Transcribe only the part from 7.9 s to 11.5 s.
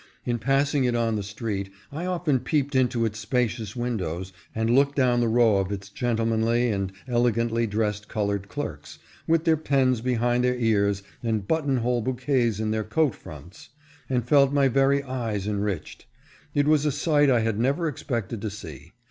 colored clerks, with their pens behind their ears and